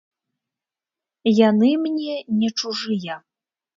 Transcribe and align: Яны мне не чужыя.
Яны 1.49 1.71
мне 1.85 2.15
не 2.41 2.49
чужыя. 2.59 3.21